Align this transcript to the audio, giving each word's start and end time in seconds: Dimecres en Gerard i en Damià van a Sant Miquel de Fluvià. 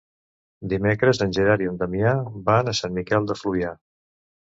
Dimecres 0.71 1.21
en 1.27 1.35
Gerard 1.39 1.65
i 1.65 1.69
en 1.73 1.79
Damià 1.83 2.17
van 2.51 2.75
a 2.75 2.77
Sant 2.83 2.99
Miquel 3.01 3.33
de 3.33 3.41
Fluvià. 3.45 3.79